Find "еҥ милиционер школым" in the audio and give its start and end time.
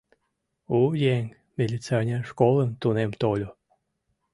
1.15-2.69